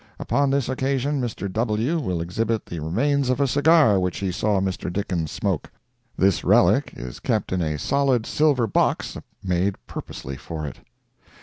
[0.19, 1.47] Upon this occasion Mr.
[1.53, 1.99] W.
[1.99, 4.91] will exhibit the remains of a cigar which he saw Mr.
[4.91, 5.69] Dickens smoke.
[6.17, 10.79] This Relic is kept in a solid silver box made purposely for it.